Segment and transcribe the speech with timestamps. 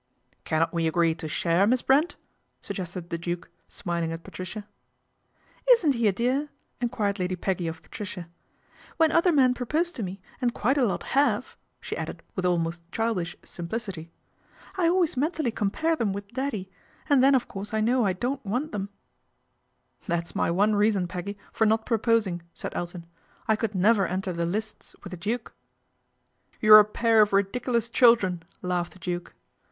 [0.45, 2.15] "Cannot we agree to share Miss Brent?'
[2.63, 4.67] suggested the Duke, smiling at Patricia."
[5.73, 6.49] Isn't he a dear?"
[6.81, 8.27] enquired Lady Peggy o Patricia.''
[8.97, 12.81] When other men propose to me, an< quite a lot have," she added with almost
[12.89, 14.09] childisl simplicity,
[14.75, 16.71] "I always mentally compare then with Daddy,
[17.07, 18.89] and then of course I know I don' want them."
[20.07, 21.99] LADY PEGGY MAKES A FRIEND 257 That is my one reason, Peggy, for not pro
[21.99, 23.05] posing," said Elton."
[23.47, 25.53] I could never enter the ists with the Duke."
[26.59, 29.35] You're a pair of ridiculous children," laughed e Duke.